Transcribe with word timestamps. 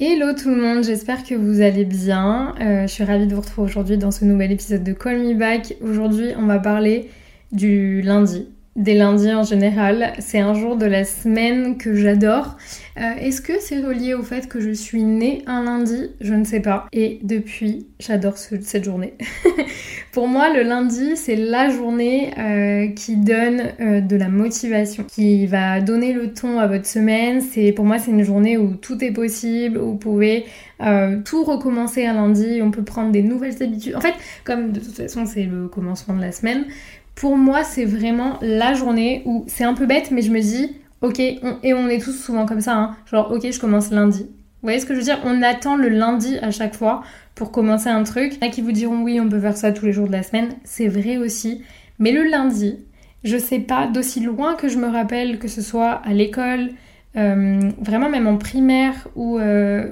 Hello 0.00 0.32
tout 0.32 0.50
le 0.50 0.62
monde, 0.62 0.84
j'espère 0.84 1.24
que 1.24 1.34
vous 1.34 1.60
allez 1.60 1.84
bien. 1.84 2.54
Euh, 2.60 2.82
je 2.82 2.86
suis 2.86 3.02
ravie 3.02 3.26
de 3.26 3.34
vous 3.34 3.40
retrouver 3.40 3.68
aujourd'hui 3.68 3.98
dans 3.98 4.12
ce 4.12 4.24
nouvel 4.24 4.52
épisode 4.52 4.84
de 4.84 4.92
Call 4.92 5.18
Me 5.18 5.34
Back. 5.34 5.74
Aujourd'hui, 5.80 6.28
on 6.38 6.46
va 6.46 6.60
parler 6.60 7.10
du 7.50 8.00
lundi, 8.00 8.46
des 8.78 8.94
lundis 8.94 9.34
en 9.34 9.42
général. 9.42 10.12
C'est 10.20 10.38
un 10.38 10.54
jour 10.54 10.76
de 10.76 10.86
la 10.86 11.04
semaine 11.04 11.76
que 11.76 11.94
j'adore. 11.94 12.56
Euh, 12.96 13.02
est-ce 13.20 13.40
que 13.40 13.54
c'est 13.60 13.80
relié 13.80 14.14
au 14.14 14.22
fait 14.22 14.48
que 14.48 14.60
je 14.60 14.70
suis 14.70 15.02
née 15.02 15.42
un 15.46 15.64
lundi? 15.64 16.10
Je 16.20 16.32
ne 16.32 16.44
sais 16.44 16.60
pas. 16.60 16.86
Et 16.92 17.18
depuis, 17.22 17.86
j'adore 17.98 18.38
cette 18.38 18.84
journée. 18.84 19.14
Pour 20.12 20.28
moi, 20.28 20.52
le 20.52 20.62
lundi, 20.62 21.16
c'est 21.16 21.36
la 21.36 21.70
journée 21.70 22.30
euh, 22.38 22.88
qui 22.94 23.16
donne 23.16 23.62
euh, 23.80 24.00
de 24.00 24.16
la 24.16 24.28
motivation, 24.28 25.04
qui 25.04 25.46
va 25.46 25.80
donner 25.80 26.12
le 26.12 26.32
ton 26.32 26.58
à 26.58 26.66
votre 26.68 26.86
semaine. 26.86 27.40
C'est 27.40 27.72
pour 27.72 27.84
moi, 27.84 27.98
c'est 27.98 28.10
une 28.10 28.24
journée 28.24 28.56
où 28.56 28.74
tout 28.74 29.04
est 29.04 29.12
possible, 29.12 29.78
où 29.78 29.90
vous 29.90 29.96
pouvez 29.96 30.46
tout 31.24 31.42
recommencer 31.42 32.06
un 32.06 32.14
lundi, 32.14 32.60
on 32.62 32.70
peut 32.70 32.84
prendre 32.84 33.10
des 33.10 33.22
nouvelles 33.22 33.60
habitudes. 33.60 33.96
En 33.96 34.00
fait, 34.00 34.14
comme 34.44 34.70
de 34.70 34.78
toute 34.78 34.94
façon, 34.94 35.26
c'est 35.26 35.42
le 35.42 35.66
commencement 35.66 36.14
de 36.14 36.20
la 36.20 36.30
semaine, 36.30 36.66
pour 37.18 37.36
moi, 37.36 37.64
c'est 37.64 37.84
vraiment 37.84 38.38
la 38.40 38.74
journée 38.74 39.22
où 39.24 39.44
c'est 39.48 39.64
un 39.64 39.74
peu 39.74 39.86
bête, 39.86 40.12
mais 40.12 40.22
je 40.22 40.30
me 40.30 40.40
dis, 40.40 40.76
ok, 41.00 41.18
et 41.18 41.74
on 41.74 41.88
est 41.88 42.00
tous 42.00 42.12
souvent 42.12 42.46
comme 42.46 42.60
ça, 42.60 42.76
hein, 42.76 42.96
genre, 43.10 43.32
ok, 43.32 43.50
je 43.50 43.58
commence 43.58 43.90
lundi. 43.90 44.22
Vous 44.22 44.66
voyez 44.66 44.78
ce 44.78 44.86
que 44.86 44.94
je 44.94 45.00
veux 45.00 45.04
dire? 45.04 45.18
On 45.24 45.42
attend 45.42 45.74
le 45.74 45.88
lundi 45.88 46.38
à 46.42 46.52
chaque 46.52 46.76
fois 46.76 47.02
pour 47.34 47.50
commencer 47.50 47.88
un 47.88 48.04
truc. 48.04 48.34
Il 48.34 48.44
y 48.44 48.46
en 48.46 48.48
a 48.48 48.52
qui 48.52 48.60
vous 48.60 48.70
diront, 48.70 49.02
oui, 49.02 49.18
on 49.20 49.28
peut 49.28 49.40
faire 49.40 49.56
ça 49.56 49.72
tous 49.72 49.86
les 49.86 49.92
jours 49.92 50.06
de 50.06 50.12
la 50.12 50.22
semaine. 50.22 50.50
C'est 50.62 50.86
vrai 50.86 51.16
aussi. 51.16 51.62
Mais 51.98 52.12
le 52.12 52.22
lundi, 52.22 52.76
je 53.24 53.36
sais 53.36 53.60
pas, 53.60 53.88
d'aussi 53.88 54.20
loin 54.20 54.54
que 54.54 54.68
je 54.68 54.78
me 54.78 54.86
rappelle, 54.86 55.40
que 55.40 55.48
ce 55.48 55.60
soit 55.60 56.00
à 56.04 56.12
l'école, 56.12 56.70
euh, 57.16 57.58
vraiment 57.80 58.08
même 58.10 58.28
en 58.28 58.36
primaire 58.36 59.08
ou, 59.16 59.38
euh, 59.38 59.90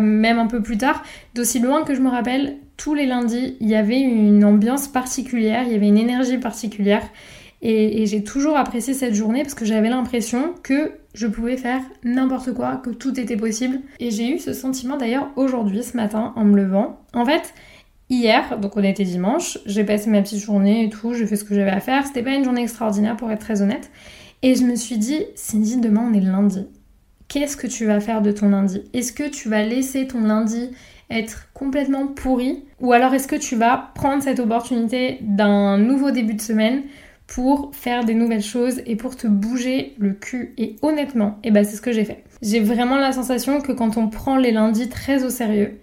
même 0.00 0.38
un 0.38 0.46
peu 0.46 0.62
plus 0.62 0.78
tard, 0.78 1.02
d'aussi 1.34 1.58
loin 1.58 1.82
que 1.82 1.94
je 1.94 2.00
me 2.00 2.08
rappelle, 2.08 2.56
tous 2.76 2.94
les 2.94 3.06
lundis, 3.06 3.56
il 3.60 3.68
y 3.68 3.74
avait 3.74 4.00
une 4.00 4.44
ambiance 4.44 4.88
particulière, 4.88 5.64
il 5.66 5.72
y 5.72 5.76
avait 5.76 5.88
une 5.88 5.98
énergie 5.98 6.38
particulière. 6.38 7.02
Et, 7.62 8.06
j'ai 8.06 8.22
toujours 8.22 8.56
apprécié 8.56 8.94
cette 8.94 9.14
journée 9.14 9.42
parce 9.42 9.54
que 9.54 9.64
j'avais 9.64 9.88
l'impression 9.88 10.54
que 10.62 10.92
je 11.14 11.26
pouvais 11.26 11.56
faire 11.56 11.80
n'importe 12.04 12.52
quoi, 12.52 12.76
que 12.76 12.90
tout 12.90 13.18
était 13.18 13.36
possible. 13.36 13.80
Et 13.98 14.10
j'ai 14.10 14.34
eu 14.34 14.38
ce 14.38 14.52
sentiment 14.52 14.96
d'ailleurs 14.96 15.30
aujourd'hui, 15.36 15.82
ce 15.82 15.96
matin, 15.96 16.32
en 16.36 16.44
me 16.44 16.56
levant. 16.56 17.00
En 17.14 17.24
fait, 17.24 17.54
hier, 18.10 18.58
donc 18.60 18.76
on 18.76 18.82
était 18.82 19.04
dimanche, 19.04 19.58
j'ai 19.66 19.84
passé 19.84 20.10
ma 20.10 20.22
petite 20.22 20.38
journée 20.38 20.84
et 20.84 20.90
tout, 20.90 21.14
j'ai 21.14 21.26
fait 21.26 21.36
ce 21.36 21.44
que 21.44 21.54
j'avais 21.54 21.70
à 21.70 21.80
faire. 21.80 22.06
C'était 22.06 22.22
pas 22.22 22.34
une 22.34 22.44
journée 22.44 22.62
extraordinaire 22.62 23.16
pour 23.16 23.30
être 23.30 23.40
très 23.40 23.62
honnête. 23.62 23.90
Et 24.42 24.54
je 24.54 24.62
me 24.62 24.76
suis 24.76 24.98
dit, 24.98 25.24
Cindy, 25.34 25.78
demain 25.78 26.08
on 26.10 26.14
est 26.14 26.20
lundi. 26.20 26.66
Qu'est-ce 27.28 27.56
que 27.56 27.66
tu 27.66 27.86
vas 27.86 28.00
faire 28.00 28.22
de 28.22 28.30
ton 28.30 28.50
lundi? 28.50 28.82
Est-ce 28.92 29.12
que 29.12 29.28
tu 29.28 29.48
vas 29.48 29.64
laisser 29.64 30.06
ton 30.06 30.20
lundi 30.20 30.70
être 31.10 31.48
complètement 31.54 32.06
pourri 32.06 32.64
Ou 32.80 32.92
alors 32.92 33.14
est-ce 33.14 33.28
que 33.28 33.36
tu 33.36 33.56
vas 33.56 33.90
prendre 33.94 34.22
cette 34.22 34.40
opportunité 34.40 35.18
d'un 35.20 35.78
nouveau 35.78 36.10
début 36.10 36.34
de 36.34 36.40
semaine 36.40 36.82
pour 37.26 37.70
faire 37.74 38.04
des 38.04 38.14
nouvelles 38.14 38.42
choses 38.42 38.82
et 38.86 38.96
pour 38.96 39.16
te 39.16 39.26
bouger 39.26 39.94
le 39.98 40.12
cul 40.12 40.54
Et 40.58 40.76
honnêtement, 40.82 41.38
et 41.42 41.48
eh 41.48 41.50
ben 41.50 41.64
c'est 41.64 41.76
ce 41.76 41.82
que 41.82 41.92
j'ai 41.92 42.04
fait. 42.04 42.22
J'ai 42.42 42.60
vraiment 42.60 42.98
la 42.98 43.12
sensation 43.12 43.60
que 43.60 43.72
quand 43.72 43.96
on 43.96 44.08
prend 44.08 44.36
les 44.36 44.52
lundis 44.52 44.88
très 44.88 45.24
au 45.24 45.30
sérieux, 45.30 45.78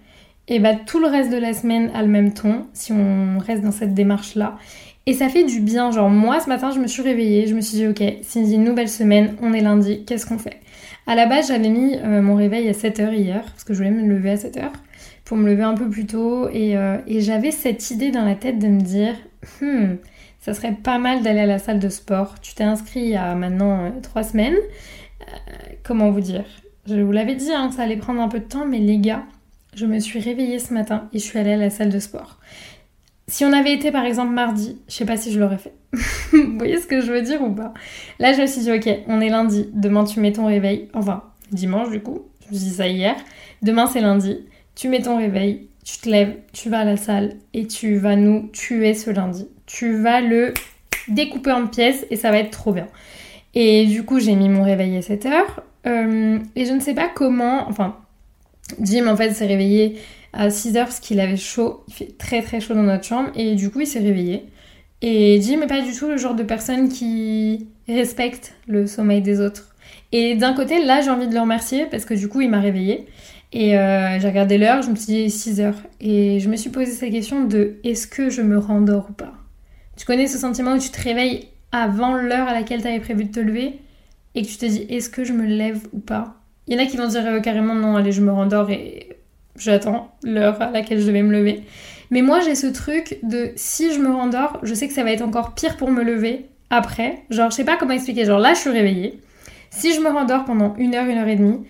et 0.46 0.56
eh 0.56 0.58
ben 0.58 0.78
tout 0.86 1.00
le 1.00 1.06
reste 1.06 1.30
de 1.30 1.38
la 1.38 1.54
semaine 1.54 1.90
a 1.94 2.02
le 2.02 2.08
même 2.08 2.34
ton 2.34 2.66
si 2.74 2.92
on 2.92 3.38
reste 3.38 3.62
dans 3.62 3.72
cette 3.72 3.94
démarche 3.94 4.34
là. 4.34 4.58
Et 5.06 5.12
ça 5.12 5.28
fait 5.28 5.44
du 5.44 5.60
bien, 5.60 5.90
genre 5.90 6.08
moi 6.08 6.40
ce 6.40 6.48
matin 6.48 6.70
je 6.70 6.80
me 6.80 6.86
suis 6.86 7.02
réveillée, 7.02 7.46
je 7.46 7.54
me 7.54 7.60
suis 7.60 7.76
dit 7.76 7.86
ok, 7.86 8.02
c'est 8.22 8.40
une 8.40 8.64
nouvelle 8.64 8.88
semaine, 8.88 9.36
on 9.42 9.52
est 9.52 9.60
lundi, 9.60 10.04
qu'est-ce 10.04 10.26
qu'on 10.26 10.38
fait? 10.38 10.60
À 11.06 11.14
la 11.14 11.26
base 11.26 11.48
j'avais 11.48 11.68
mis 11.68 11.96
euh, 11.96 12.22
mon 12.22 12.34
réveil 12.34 12.68
à 12.68 12.72
7h 12.72 13.14
hier, 13.14 13.42
parce 13.42 13.64
que 13.64 13.74
je 13.74 13.78
voulais 13.78 13.90
me 13.90 14.06
lever 14.06 14.30
à 14.30 14.36
7h 14.36 14.70
pour 15.24 15.36
me 15.36 15.48
lever 15.48 15.62
un 15.62 15.74
peu 15.74 15.88
plus 15.88 16.06
tôt. 16.06 16.46
Euh, 16.46 16.98
et, 17.06 17.20
j'avais 17.20 17.50
cette 17.50 17.90
idée 17.90 18.10
dans 18.10 18.24
la 18.24 18.34
tête 18.34 18.58
de 18.58 18.68
me 18.68 18.80
dire, 18.80 19.14
hmm, 19.60 19.96
ça 20.40 20.54
serait 20.54 20.72
pas 20.74 20.98
mal 20.98 21.22
d'aller 21.22 21.40
à 21.40 21.46
la 21.46 21.58
salle 21.58 21.78
de 21.78 21.88
sport. 21.88 22.40
Tu 22.40 22.54
t'es 22.54 22.64
inscrit 22.64 23.00
il 23.00 23.08
y 23.08 23.16
a 23.16 23.34
maintenant 23.34 23.86
euh, 23.86 23.90
trois 24.02 24.22
semaines. 24.22 24.56
Euh, 25.22 25.24
comment 25.82 26.10
vous 26.10 26.20
dire? 26.20 26.44
Je 26.86 27.00
vous 27.00 27.12
l'avais 27.12 27.34
dit, 27.34 27.52
hein, 27.52 27.70
ça 27.70 27.82
allait 27.82 27.96
prendre 27.96 28.20
un 28.20 28.28
peu 28.28 28.40
de 28.40 28.44
temps, 28.44 28.66
mais 28.66 28.78
les 28.78 28.98
gars, 28.98 29.24
je 29.74 29.86
me 29.86 29.98
suis 29.98 30.20
réveillée 30.20 30.58
ce 30.58 30.74
matin 30.74 31.08
et 31.12 31.18
je 31.18 31.24
suis 31.24 31.38
allée 31.38 31.54
à 31.54 31.56
la 31.56 31.70
salle 31.70 31.88
de 31.88 31.98
sport. 31.98 32.38
Si 33.26 33.42
on 33.46 33.54
avait 33.54 33.72
été 33.72 33.90
par 33.90 34.04
exemple 34.04 34.34
mardi, 34.34 34.78
je 34.86 34.94
sais 34.94 35.06
pas 35.06 35.16
si 35.16 35.32
je 35.32 35.40
l'aurais 35.40 35.56
fait. 35.56 35.72
vous 36.32 36.58
voyez 36.58 36.78
ce 36.78 36.86
que 36.86 37.00
je 37.00 37.10
veux 37.10 37.22
dire 37.22 37.40
ou 37.40 37.50
pas? 37.50 37.72
Là, 38.18 38.34
je 38.34 38.42
me 38.42 38.46
suis 38.46 38.60
dit, 38.60 38.70
ok, 38.70 38.86
on 39.06 39.22
est 39.22 39.30
lundi, 39.30 39.70
demain 39.72 40.04
tu 40.04 40.20
mets 40.20 40.32
ton 40.32 40.44
réveil, 40.44 40.90
enfin 40.92 41.24
dimanche 41.50 41.90
du 41.90 42.00
coup, 42.00 42.26
je 42.46 42.54
me 42.54 42.58
suis 42.58 42.70
ça 42.70 42.86
hier, 42.86 43.16
demain 43.62 43.86
c'est 43.86 44.02
lundi, 44.02 44.40
tu 44.74 44.88
mets 44.88 45.02
ton 45.02 45.18
réveil, 45.18 45.68
tu 45.84 45.98
te 45.98 46.08
lèves, 46.08 46.34
tu 46.52 46.70
vas 46.70 46.80
à 46.80 46.84
la 46.84 46.96
salle 46.96 47.34
et 47.52 47.66
tu 47.66 47.96
vas 47.96 48.16
nous 48.16 48.48
tuer 48.52 48.94
ce 48.94 49.10
lundi. 49.10 49.46
Tu 49.66 49.96
vas 49.96 50.20
le 50.20 50.54
découper 51.08 51.52
en 51.52 51.66
pièces 51.66 52.06
et 52.10 52.16
ça 52.16 52.30
va 52.30 52.38
être 52.38 52.50
trop 52.50 52.72
bien. 52.72 52.88
Et 53.54 53.86
du 53.86 54.04
coup, 54.04 54.18
j'ai 54.18 54.34
mis 54.34 54.48
mon 54.48 54.64
réveil 54.64 54.96
à 54.96 55.02
7 55.02 55.26
heures. 55.26 55.62
Euh, 55.86 56.38
et 56.56 56.64
je 56.64 56.72
ne 56.72 56.80
sais 56.80 56.94
pas 56.94 57.08
comment, 57.08 57.68
enfin, 57.68 57.96
Jim 58.80 59.06
en 59.06 59.16
fait 59.16 59.32
s'est 59.32 59.46
réveillé 59.46 59.96
à 60.32 60.50
6 60.50 60.76
heures 60.76 60.86
parce 60.86 61.00
qu'il 61.00 61.20
avait 61.20 61.36
chaud. 61.36 61.84
Il 61.88 61.94
fait 61.94 62.18
très 62.18 62.42
très 62.42 62.60
chaud 62.60 62.74
dans 62.74 62.82
notre 62.82 63.04
chambre 63.04 63.30
et 63.34 63.54
du 63.54 63.70
coup, 63.70 63.80
il 63.80 63.86
s'est 63.86 64.00
réveillé. 64.00 64.46
Et 65.02 65.40
Jim 65.40 65.60
n'est 65.60 65.66
pas 65.66 65.82
du 65.82 65.92
tout 65.92 66.08
le 66.08 66.16
genre 66.16 66.34
de 66.34 66.42
personne 66.42 66.88
qui 66.88 67.68
respecte 67.86 68.54
le 68.66 68.86
sommeil 68.86 69.20
des 69.20 69.40
autres. 69.40 69.74
Et 70.12 70.34
d'un 70.34 70.54
côté, 70.54 70.82
là, 70.82 71.00
j'ai 71.02 71.10
envie 71.10 71.28
de 71.28 71.34
le 71.34 71.40
remercier 71.40 71.86
parce 71.86 72.04
que 72.04 72.14
du 72.14 72.28
coup, 72.28 72.40
il 72.40 72.48
m'a 72.48 72.60
réveillé. 72.60 73.06
Et 73.54 73.78
euh, 73.78 74.18
j'ai 74.18 74.28
regardé 74.28 74.58
l'heure, 74.58 74.82
je 74.82 74.90
me 74.90 74.96
suis 74.96 75.12
dit 75.12 75.30
6 75.30 75.60
heures. 75.60 75.80
Et 76.00 76.40
je 76.40 76.48
me 76.48 76.56
suis 76.56 76.70
posé 76.70 76.90
cette 76.90 77.12
question 77.12 77.44
de 77.44 77.76
est-ce 77.84 78.08
que 78.08 78.28
je 78.28 78.42
me 78.42 78.58
rendors 78.58 79.06
ou 79.10 79.12
pas? 79.12 79.32
Tu 79.96 80.04
connais 80.04 80.26
ce 80.26 80.38
sentiment 80.38 80.74
où 80.74 80.78
tu 80.78 80.90
te 80.90 81.00
réveilles 81.00 81.48
avant 81.70 82.14
l'heure 82.14 82.48
à 82.48 82.52
laquelle 82.52 82.82
tu 82.82 83.00
prévu 83.00 83.24
de 83.24 83.30
te 83.30 83.38
lever 83.38 83.78
et 84.34 84.42
que 84.42 84.48
tu 84.48 84.56
te 84.56 84.66
dis 84.66 84.84
est-ce 84.90 85.08
que 85.08 85.22
je 85.22 85.32
me 85.32 85.46
lève 85.46 85.86
ou 85.92 86.00
pas? 86.00 86.34
Il 86.66 86.74
y 86.74 86.76
en 86.76 86.82
a 86.82 86.86
qui 86.86 86.96
vont 86.96 87.06
dire 87.06 87.24
euh, 87.26 87.40
carrément 87.40 87.76
non, 87.76 87.96
allez, 87.96 88.10
je 88.10 88.22
me 88.22 88.32
rendors 88.32 88.70
et 88.70 89.16
j'attends 89.56 90.12
l'heure 90.24 90.60
à 90.60 90.72
laquelle 90.72 91.00
je 91.00 91.06
devais 91.06 91.22
me 91.22 91.32
lever. 91.32 91.62
Mais 92.10 92.22
moi 92.22 92.40
j'ai 92.40 92.56
ce 92.56 92.66
truc 92.66 93.20
de 93.22 93.52
si 93.54 93.94
je 93.94 94.00
me 94.00 94.10
rendors, 94.10 94.58
je 94.64 94.74
sais 94.74 94.88
que 94.88 94.94
ça 94.94 95.04
va 95.04 95.12
être 95.12 95.22
encore 95.22 95.54
pire 95.54 95.76
pour 95.76 95.92
me 95.92 96.02
lever 96.02 96.46
après. 96.70 97.22
Genre, 97.30 97.50
je 97.50 97.56
sais 97.56 97.64
pas 97.64 97.76
comment 97.76 97.92
expliquer. 97.92 98.24
Genre 98.24 98.40
là, 98.40 98.54
je 98.54 98.58
suis 98.58 98.70
réveillée. 98.70 99.20
Si 99.70 99.94
je 99.94 100.00
me 100.00 100.08
rendors 100.08 100.44
pendant 100.44 100.74
une 100.76 100.94
heure, 100.94 101.06
une 101.06 101.18
heure 101.18 101.28
et 101.28 101.36
demie, 101.36 101.60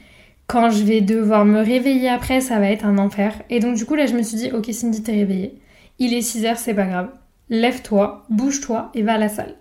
quand 0.47 0.71
je 0.71 0.83
vais 0.85 1.01
devoir 1.01 1.45
me 1.45 1.61
réveiller 1.61 2.09
après, 2.09 2.41
ça 2.41 2.59
va 2.59 2.71
être 2.71 2.85
un 2.85 2.99
enfer. 2.99 3.43
Et 3.51 3.61
donc 3.61 3.77
du 3.77 3.85
coup 3.85 3.95
là 3.95 4.07
je 4.07 4.15
me 4.15 4.23
suis 4.23 4.37
dit, 4.37 4.51
ok 4.53 4.67
Cindy 4.73 5.03
t'es 5.03 5.13
réveillée, 5.13 5.55
il 5.99 6.13
est 6.13 6.21
6h, 6.21 6.57
c'est 6.57 6.75
pas 6.75 6.87
grave. 6.87 7.11
Lève-toi, 7.51 8.25
bouge-toi 8.31 8.91
et 8.95 9.03
va 9.03 9.15
à 9.15 9.19
la 9.19 9.29
salle. 9.29 9.55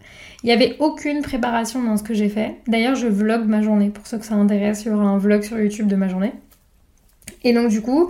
Il 0.44 0.48
n'y 0.48 0.54
avait 0.54 0.76
aucune 0.80 1.22
préparation 1.22 1.82
dans 1.84 1.98
ce 1.98 2.04
que 2.04 2.14
j'ai 2.14 2.30
fait. 2.30 2.58
D'ailleurs 2.68 2.96
je 2.96 3.08
vlog 3.08 3.46
ma 3.46 3.62
journée, 3.62 3.90
pour 3.90 4.08
ceux 4.08 4.18
que 4.18 4.26
ça 4.26 4.36
intéresse, 4.36 4.84
il 4.86 4.90
y 4.90 4.92
aura 4.92 5.04
un 5.04 5.18
vlog 5.18 5.42
sur 5.44 5.60
YouTube 5.60 5.88
de 5.88 5.96
ma 5.96 6.08
journée. 6.08 6.34
Et 7.44 7.54
donc 7.54 7.70
du 7.70 7.82
coup, 7.82 8.10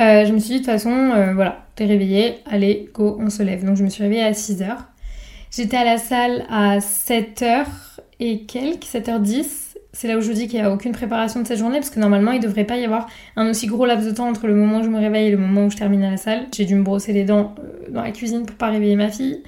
euh, 0.00 0.24
je 0.24 0.32
me 0.32 0.38
suis 0.38 0.48
dit 0.48 0.54
de 0.54 0.58
toute 0.58 0.66
façon, 0.66 0.90
euh, 0.90 1.34
voilà, 1.34 1.66
t'es 1.76 1.86
réveillée, 1.86 2.36
allez, 2.46 2.90
go, 2.92 3.16
on 3.20 3.30
se 3.30 3.42
lève. 3.42 3.64
Donc 3.64 3.76
je 3.76 3.84
me 3.84 3.88
suis 3.88 4.02
réveillée 4.02 4.24
à 4.24 4.32
6h. 4.32 4.76
J'étais 5.50 5.76
à 5.76 5.84
la 5.84 5.98
salle 5.98 6.44
à 6.50 6.78
7h 6.78 7.66
et 8.20 8.44
quelques, 8.44 8.84
7h10 8.84 9.71
c'est 9.92 10.08
là 10.08 10.16
où 10.16 10.20
je 10.20 10.28
vous 10.28 10.32
dis 10.32 10.48
qu'il 10.48 10.58
n'y 10.58 10.64
a 10.64 10.72
aucune 10.72 10.92
préparation 10.92 11.42
de 11.42 11.46
cette 11.46 11.58
journée 11.58 11.78
parce 11.78 11.90
que 11.90 12.00
normalement 12.00 12.32
il 12.32 12.40
ne 12.40 12.42
devrait 12.42 12.64
pas 12.64 12.76
y 12.76 12.84
avoir 12.84 13.08
un 13.36 13.50
aussi 13.50 13.66
gros 13.66 13.84
laps 13.84 14.06
de 14.06 14.14
temps 14.14 14.28
entre 14.28 14.46
le 14.46 14.54
moment 14.54 14.80
où 14.80 14.82
je 14.82 14.88
me 14.88 14.98
réveille 14.98 15.28
et 15.28 15.30
le 15.30 15.36
moment 15.36 15.66
où 15.66 15.70
je 15.70 15.76
termine 15.76 16.02
à 16.02 16.10
la 16.10 16.16
salle. 16.16 16.46
J'ai 16.54 16.64
dû 16.64 16.74
me 16.74 16.82
brosser 16.82 17.12
les 17.12 17.24
dents 17.24 17.54
euh, 17.58 17.90
dans 17.90 18.02
la 18.02 18.10
cuisine 18.10 18.46
pour 18.46 18.56
pas 18.56 18.70
réveiller 18.70 18.96
ma 18.96 19.10
fille. 19.10 19.42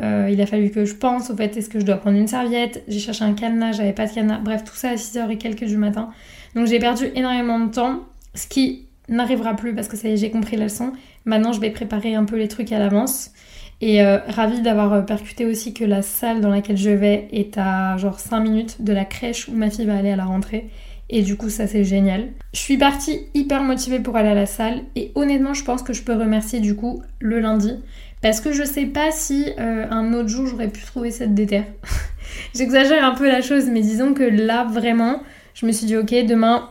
Euh, 0.00 0.28
il 0.30 0.40
a 0.40 0.46
fallu 0.46 0.70
que 0.70 0.84
je 0.84 0.94
pense 0.94 1.30
au 1.30 1.36
fait, 1.36 1.56
est-ce 1.56 1.68
que 1.68 1.80
je 1.80 1.84
dois 1.84 1.96
prendre 1.96 2.16
une 2.16 2.28
serviette? 2.28 2.84
J'ai 2.86 3.00
cherché 3.00 3.24
un 3.24 3.34
cadenas, 3.34 3.72
j'avais 3.72 3.92
pas 3.92 4.06
de 4.06 4.12
cadenas. 4.12 4.38
Bref, 4.38 4.62
tout 4.64 4.76
ça 4.76 4.90
à 4.90 4.94
6h 4.94 5.28
et 5.30 5.36
quelques 5.36 5.64
du 5.64 5.76
matin. 5.76 6.10
Donc 6.54 6.66
j'ai 6.68 6.78
perdu 6.78 7.10
énormément 7.16 7.58
de 7.58 7.70
temps, 7.70 8.00
ce 8.34 8.46
qui 8.46 8.86
n'arrivera 9.08 9.54
plus 9.54 9.74
parce 9.74 9.88
que 9.88 9.96
ça 9.96 10.08
y 10.08 10.12
est, 10.12 10.16
j'ai 10.16 10.30
compris 10.30 10.56
la 10.56 10.64
leçon. 10.64 10.92
Maintenant, 11.24 11.52
je 11.52 11.60
vais 11.60 11.70
préparer 11.70 12.14
un 12.14 12.24
peu 12.24 12.36
les 12.36 12.48
trucs 12.48 12.72
à 12.72 12.78
l'avance. 12.78 13.32
Et 13.80 14.02
euh, 14.02 14.18
ravie 14.28 14.60
d'avoir 14.60 14.92
euh, 14.92 15.02
percuté 15.02 15.46
aussi 15.46 15.72
que 15.72 15.84
la 15.84 16.02
salle 16.02 16.40
dans 16.40 16.50
laquelle 16.50 16.76
je 16.76 16.90
vais 16.90 17.28
est 17.32 17.56
à 17.56 17.96
genre 17.96 18.20
5 18.20 18.40
minutes 18.40 18.82
de 18.82 18.92
la 18.92 19.04
crèche 19.04 19.48
où 19.48 19.52
ma 19.52 19.70
fille 19.70 19.86
va 19.86 19.96
aller 19.96 20.10
à 20.10 20.16
la 20.16 20.26
rentrée. 20.26 20.68
Et 21.08 21.22
du 21.22 21.36
coup, 21.36 21.48
ça 21.48 21.66
c'est 21.66 21.82
génial. 21.82 22.28
Je 22.52 22.60
suis 22.60 22.76
partie 22.76 23.20
hyper 23.34 23.62
motivée 23.62 23.98
pour 23.98 24.16
aller 24.16 24.28
à 24.28 24.34
la 24.34 24.46
salle. 24.46 24.82
Et 24.96 25.12
honnêtement, 25.14 25.54
je 25.54 25.64
pense 25.64 25.82
que 25.82 25.92
je 25.92 26.02
peux 26.02 26.14
remercier 26.14 26.60
du 26.60 26.76
coup 26.76 27.02
le 27.20 27.40
lundi. 27.40 27.74
Parce 28.22 28.40
que 28.40 28.52
je 28.52 28.64
sais 28.64 28.84
pas 28.84 29.10
si 29.12 29.46
euh, 29.58 29.86
un 29.90 30.12
autre 30.12 30.28
jour 30.28 30.46
j'aurais 30.46 30.68
pu 30.68 30.84
trouver 30.84 31.10
cette 31.10 31.34
déterre. 31.34 31.64
J'exagère 32.54 33.02
un 33.02 33.14
peu 33.14 33.26
la 33.26 33.40
chose, 33.40 33.66
mais 33.66 33.80
disons 33.80 34.12
que 34.12 34.22
là 34.22 34.64
vraiment, 34.64 35.22
je 35.54 35.64
me 35.64 35.72
suis 35.72 35.86
dit 35.86 35.96
ok, 35.96 36.14
demain 36.26 36.68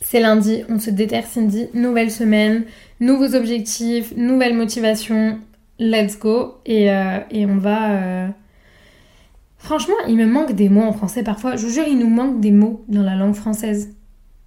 c'est 0.00 0.20
lundi, 0.20 0.62
on 0.70 0.78
se 0.78 0.90
déterre 0.90 1.26
Cindy, 1.26 1.66
nouvelle 1.74 2.10
semaine, 2.10 2.64
nouveaux 3.00 3.34
objectifs, 3.34 4.16
nouvelle 4.16 4.54
motivation, 4.54 5.38
let's 5.78 6.18
go. 6.18 6.56
Et, 6.66 6.90
euh, 6.90 7.18
et 7.30 7.46
on 7.46 7.56
va. 7.56 7.90
Euh, 7.92 8.28
Franchement, 9.58 9.94
il 10.06 10.16
me 10.16 10.24
manque 10.24 10.52
des 10.52 10.68
mots 10.68 10.82
en 10.82 10.92
français 10.92 11.22
parfois. 11.22 11.56
Je 11.56 11.66
vous 11.66 11.72
jure, 11.72 11.84
il 11.86 11.98
nous 11.98 12.08
manque 12.08 12.40
des 12.40 12.52
mots 12.52 12.84
dans 12.88 13.02
la 13.02 13.16
langue 13.16 13.34
française. 13.34 13.94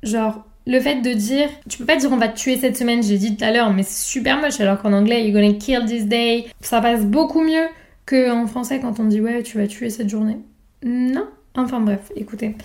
Genre, 0.04 0.46
le 0.66 0.80
fait 0.80 1.02
de 1.02 1.14
dire, 1.14 1.50
tu 1.70 1.78
peux 1.78 1.86
pas 1.86 1.98
dire 1.98 2.12
on 2.12 2.18
va 2.18 2.30
te 2.30 2.38
tuer 2.38 2.58
cette 2.58 2.78
semaine, 2.78 3.04
j'ai 3.04 3.18
dit 3.18 3.36
tout 3.36 3.44
à 3.44 3.52
l'heure, 3.52 3.74
mais 3.74 3.84
c'est 3.84 4.10
super 4.10 4.40
moche 4.40 4.60
alors 4.62 4.82
qu'en 4.82 4.94
anglais, 4.94 5.28
you're 5.28 5.34
gonna 5.34 5.54
kill 5.54 5.86
this 5.86 6.06
day. 6.06 6.46
Ça 6.62 6.82
passe 6.82 7.06
beaucoup 7.06 7.42
mieux 7.42 7.68
qu'en 8.06 8.48
français 8.48 8.80
quand 8.80 9.00
on 9.00 9.06
dit 9.06 9.22
ouais, 9.22 9.44
tu 9.44 9.58
vas 9.58 9.68
tuer 9.68 9.90
cette 9.90 10.10
journée. 10.10 10.38
Non. 10.84 11.28
Enfin 11.56 11.82
bref, 11.82 12.12
écoutez. 12.16 12.56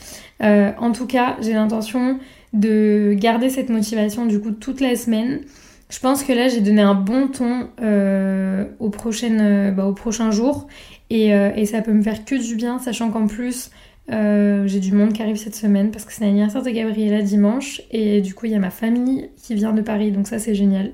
Euh, 0.42 0.70
en 0.78 0.92
tout 0.92 1.06
cas, 1.06 1.36
j'ai 1.40 1.52
l'intention 1.52 2.20
de 2.52 3.12
garder 3.14 3.50
cette 3.50 3.68
motivation 3.68 4.26
du 4.26 4.40
coup 4.40 4.52
toute 4.52 4.80
la 4.80 4.94
semaine. 4.94 5.40
Je 5.88 6.00
pense 6.00 6.24
que 6.24 6.32
là 6.32 6.48
j'ai 6.48 6.60
donné 6.60 6.82
un 6.82 6.94
bon 6.94 7.28
ton 7.28 7.68
euh, 7.80 8.64
aux, 8.80 8.90
prochaines, 8.90 9.40
euh, 9.40 9.70
bah, 9.70 9.86
aux 9.86 9.92
prochains 9.92 10.30
jours 10.30 10.66
et, 11.10 11.28
et, 11.28 11.66
ça 11.66 11.82
peut 11.82 11.92
me 11.92 12.02
faire 12.02 12.24
que 12.24 12.34
du 12.34 12.56
bien, 12.56 12.80
sachant 12.80 13.10
qu'en 13.10 13.28
plus 13.28 13.70
j'ai 14.08 14.80
du 14.80 14.92
monde 14.92 15.12
qui 15.12 15.22
arrive 15.22 15.36
cette 15.36 15.54
semaine 15.54 15.92
parce 15.92 16.04
que 16.04 16.12
c'est 16.12 16.24
l'anniversaire 16.24 16.62
de 16.62 16.70
Gabriella 16.70 17.22
dimanche 17.22 17.80
et 17.92 18.20
du 18.20 18.34
coup 18.34 18.46
il 18.46 18.52
y 18.52 18.54
a 18.56 18.58
ma 18.58 18.70
famille 18.70 19.30
qui 19.36 19.54
vient 19.54 19.72
de 19.72 19.82
Paris 19.82 20.10
donc 20.10 20.26
ça 20.26 20.40
c'est 20.40 20.54
génial. 20.54 20.90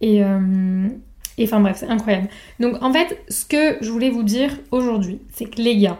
Et 0.00 0.22
enfin 0.22 1.60
bref, 1.60 1.78
c'est 1.80 1.88
incroyable. 1.88 2.28
Donc 2.60 2.80
en 2.82 2.92
fait, 2.92 3.18
ce 3.28 3.44
que 3.44 3.78
je 3.80 3.90
voulais 3.90 4.10
vous 4.10 4.22
dire 4.22 4.56
aujourd'hui, 4.70 5.20
c'est 5.32 5.46
que 5.46 5.60
les 5.60 5.76
gars, 5.76 5.98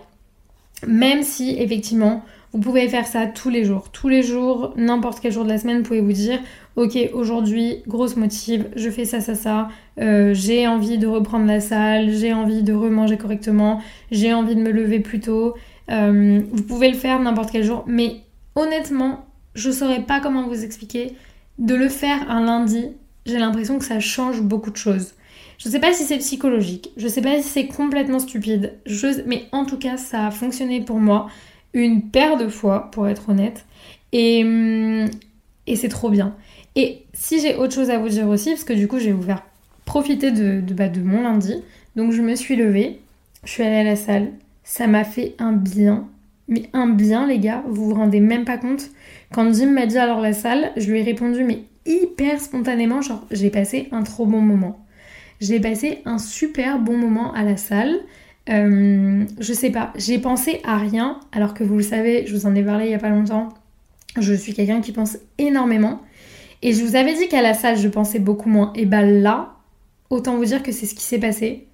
même 0.86 1.22
si 1.22 1.56
effectivement 1.58 2.24
vous 2.52 2.60
pouvez 2.60 2.86
faire 2.88 3.06
ça 3.06 3.26
tous 3.26 3.48
les 3.48 3.64
jours. 3.64 3.90
Tous 3.90 4.08
les 4.08 4.22
jours, 4.22 4.74
n'importe 4.76 5.20
quel 5.20 5.32
jour 5.32 5.44
de 5.44 5.48
la 5.48 5.58
semaine, 5.58 5.78
vous 5.78 5.84
pouvez 5.84 6.02
vous 6.02 6.12
dire 6.12 6.38
Ok, 6.76 6.98
aujourd'hui, 7.14 7.82
grosse 7.86 8.16
motive, 8.16 8.68
je 8.76 8.90
fais 8.90 9.06
ça, 9.06 9.20
ça, 9.20 9.34
ça. 9.34 9.68
Euh, 9.98 10.34
j'ai 10.34 10.66
envie 10.66 10.98
de 10.98 11.06
reprendre 11.06 11.46
la 11.46 11.60
salle, 11.60 12.10
j'ai 12.10 12.34
envie 12.34 12.62
de 12.62 12.74
remanger 12.74 13.16
correctement, 13.16 13.80
j'ai 14.10 14.34
envie 14.34 14.54
de 14.54 14.60
me 14.60 14.70
lever 14.70 15.00
plus 15.00 15.20
tôt. 15.20 15.54
Euh, 15.90 16.40
vous 16.52 16.62
pouvez 16.62 16.90
le 16.90 16.96
faire 16.96 17.20
n'importe 17.20 17.50
quel 17.50 17.64
jour, 17.64 17.84
mais 17.86 18.16
honnêtement, 18.54 19.24
je 19.54 19.70
saurais 19.70 20.02
pas 20.02 20.20
comment 20.20 20.46
vous 20.46 20.62
expliquer. 20.62 21.14
De 21.58 21.74
le 21.74 21.88
faire 21.88 22.30
un 22.30 22.44
lundi, 22.44 22.88
j'ai 23.24 23.38
l'impression 23.38 23.78
que 23.78 23.84
ça 23.84 24.00
change 24.00 24.42
beaucoup 24.42 24.70
de 24.70 24.76
choses. 24.76 25.14
Je 25.58 25.68
sais 25.68 25.80
pas 25.80 25.92
si 25.92 26.04
c'est 26.04 26.18
psychologique, 26.18 26.90
je 26.96 27.08
sais 27.08 27.22
pas 27.22 27.36
si 27.40 27.48
c'est 27.48 27.66
complètement 27.66 28.18
stupide, 28.18 28.74
mais 29.26 29.44
en 29.52 29.64
tout 29.64 29.78
cas, 29.78 29.96
ça 29.96 30.26
a 30.26 30.30
fonctionné 30.30 30.80
pour 30.80 30.98
moi 30.98 31.28
une 31.74 32.02
paire 32.02 32.36
de 32.36 32.48
fois, 32.48 32.90
pour 32.92 33.08
être 33.08 33.28
honnête. 33.28 33.64
Et, 34.12 34.44
hum, 34.44 35.08
et 35.66 35.76
c'est 35.76 35.88
trop 35.88 36.10
bien. 36.10 36.34
Et 36.76 37.02
si 37.12 37.40
j'ai 37.40 37.56
autre 37.56 37.74
chose 37.74 37.90
à 37.90 37.98
vous 37.98 38.08
dire 38.08 38.28
aussi, 38.28 38.50
parce 38.50 38.64
que 38.64 38.72
du 38.72 38.88
coup, 38.88 38.98
je 38.98 39.06
vais 39.06 39.12
vous 39.12 39.22
faire 39.22 39.42
profiter 39.84 40.30
de, 40.30 40.60
de, 40.60 40.74
bah, 40.74 40.88
de 40.88 41.00
mon 41.00 41.22
lundi. 41.22 41.54
Donc, 41.96 42.12
je 42.12 42.22
me 42.22 42.34
suis 42.34 42.56
levée, 42.56 43.00
je 43.44 43.50
suis 43.50 43.62
allée 43.62 43.76
à 43.76 43.84
la 43.84 43.96
salle. 43.96 44.32
Ça 44.64 44.86
m'a 44.86 45.04
fait 45.04 45.34
un 45.38 45.52
bien. 45.52 46.08
Mais 46.48 46.68
un 46.72 46.88
bien, 46.88 47.26
les 47.26 47.38
gars, 47.38 47.62
vous 47.68 47.86
vous 47.86 47.94
rendez 47.94 48.20
même 48.20 48.44
pas 48.44 48.58
compte. 48.58 48.90
Quand 49.32 49.52
Jim 49.52 49.70
m'a 49.70 49.86
dit 49.86 49.98
alors 49.98 50.20
la 50.20 50.32
salle, 50.32 50.72
je 50.76 50.90
lui 50.90 51.00
ai 51.00 51.02
répondu, 51.02 51.44
mais 51.44 51.60
hyper 51.86 52.40
spontanément, 52.40 53.00
genre, 53.00 53.26
j'ai 53.30 53.50
passé 53.50 53.88
un 53.92 54.02
trop 54.02 54.26
bon 54.26 54.40
moment. 54.40 54.84
J'ai 55.40 55.60
passé 55.60 56.02
un 56.04 56.18
super 56.18 56.78
bon 56.78 56.96
moment 56.96 57.32
à 57.32 57.42
la 57.42 57.56
salle. 57.56 57.98
Euh, 58.48 59.24
je 59.38 59.52
sais 59.52 59.70
pas, 59.70 59.92
j'ai 59.96 60.18
pensé 60.18 60.60
à 60.64 60.76
rien, 60.76 61.20
alors 61.30 61.54
que 61.54 61.62
vous 61.62 61.76
le 61.76 61.82
savez, 61.82 62.26
je 62.26 62.34
vous 62.34 62.46
en 62.46 62.54
ai 62.54 62.62
parlé 62.62 62.86
il 62.86 62.90
y 62.90 62.94
a 62.94 62.98
pas 62.98 63.10
longtemps. 63.10 63.50
Je 64.18 64.34
suis 64.34 64.52
quelqu'un 64.52 64.80
qui 64.80 64.92
pense 64.92 65.18
énormément. 65.38 66.00
Et 66.60 66.72
je 66.72 66.84
vous 66.84 66.96
avais 66.96 67.14
dit 67.14 67.28
qu'à 67.28 67.42
la 67.42 67.54
salle, 67.54 67.76
je 67.76 67.88
pensais 67.88 68.18
beaucoup 68.18 68.48
moins. 68.48 68.72
Et 68.74 68.86
bah 68.86 69.02
là, 69.02 69.54
autant 70.10 70.36
vous 70.36 70.44
dire 70.44 70.62
que 70.62 70.70
c'est 70.72 70.86
ce 70.86 70.94
qui 70.94 71.04
s'est 71.04 71.18
passé. 71.18 71.66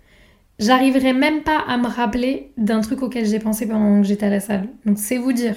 J'arriverai 0.58 1.12
même 1.12 1.42
pas 1.42 1.58
à 1.58 1.76
me 1.76 1.86
rappeler 1.86 2.50
d'un 2.56 2.80
truc 2.80 3.02
auquel 3.02 3.26
j'ai 3.26 3.38
pensé 3.38 3.66
pendant 3.66 4.00
que 4.00 4.06
j'étais 4.06 4.26
à 4.26 4.30
la 4.30 4.40
salle. 4.40 4.68
Donc 4.86 4.98
c'est 4.98 5.18
vous 5.18 5.32
dire. 5.32 5.56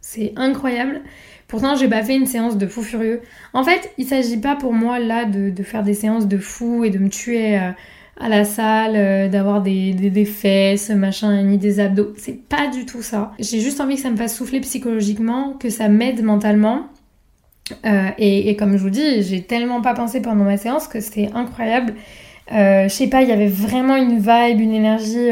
C'est 0.00 0.32
incroyable. 0.36 1.02
Pourtant, 1.48 1.74
j'ai 1.74 1.88
pas 1.88 2.02
fait 2.02 2.16
une 2.16 2.26
séance 2.26 2.56
de 2.56 2.66
fou 2.66 2.82
furieux. 2.82 3.22
En 3.54 3.64
fait, 3.64 3.92
il 3.98 4.06
s'agit 4.06 4.38
pas 4.38 4.56
pour 4.56 4.72
moi 4.72 4.98
là 4.98 5.24
de, 5.24 5.62
faire 5.62 5.82
des 5.82 5.94
séances 5.94 6.28
de 6.28 6.38
fou 6.38 6.84
et 6.84 6.90
de 6.90 6.98
me 6.98 7.08
tuer. 7.08 7.58
Euh, 7.58 7.70
à 8.20 8.28
la 8.28 8.44
salle, 8.44 8.96
euh, 8.96 9.28
d'avoir 9.28 9.62
des, 9.62 9.92
des, 9.94 10.24
fesses, 10.26 10.90
machin, 10.90 11.42
ni 11.42 11.56
des 11.56 11.80
abdos. 11.80 12.12
C'est 12.18 12.38
pas 12.38 12.68
du 12.68 12.84
tout 12.84 13.02
ça. 13.02 13.32
J'ai 13.38 13.60
juste 13.60 13.80
envie 13.80 13.96
que 13.96 14.02
ça 14.02 14.10
me 14.10 14.16
fasse 14.16 14.36
souffler 14.36 14.60
psychologiquement, 14.60 15.54
que 15.54 15.70
ça 15.70 15.88
m'aide 15.88 16.22
mentalement. 16.22 16.82
Euh, 17.86 18.10
et, 18.18 18.54
comme 18.56 18.76
je 18.76 18.82
vous 18.82 18.90
dis, 18.90 19.22
j'ai 19.22 19.42
tellement 19.42 19.80
pas 19.80 19.94
pensé 19.94 20.20
pendant 20.20 20.44
ma 20.44 20.58
séance 20.58 20.86
que 20.86 21.00
c'était 21.00 21.30
incroyable. 21.34 21.94
Euh, 22.52 22.84
je 22.84 22.94
sais 22.94 23.06
pas, 23.06 23.22
il 23.22 23.28
y 23.28 23.32
avait 23.32 23.46
vraiment 23.46 23.96
une 23.96 24.18
vibe, 24.18 24.60
une 24.60 24.74
énergie 24.74 25.28